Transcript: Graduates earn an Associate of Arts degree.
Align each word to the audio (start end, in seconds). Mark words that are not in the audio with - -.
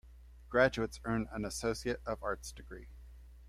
Graduates 0.49 0.99
earn 1.05 1.27
an 1.31 1.45
Associate 1.45 2.01
of 2.07 2.23
Arts 2.23 2.51
degree. 2.51 2.87